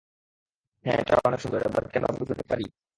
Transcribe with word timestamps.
হ্যাঁ, 0.85 0.97
এটা 1.01 1.13
অনেক 1.27 1.39
সুন্দর, 1.41 1.59
এবার 1.61 1.83
কি 1.83 1.95
আমরা 1.99 2.11
বাড়ি 2.11 2.29
যেতে 2.29 2.43
পারি? 2.49 2.65